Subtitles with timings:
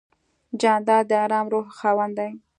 [0.61, 2.31] جانداد د آرام روح خاوند دی.